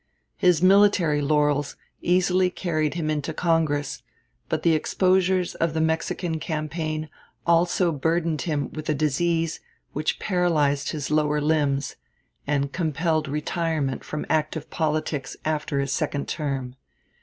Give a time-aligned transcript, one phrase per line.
[0.37, 4.01] His military laurels easily carried him into Congress;
[4.49, 7.07] but the exposures of the Mexican campaign
[7.45, 9.59] also burdened him with a disease
[9.93, 11.97] which paralyzed his lower limbs,
[12.47, 16.77] and compelled retirement from active politics after his second term.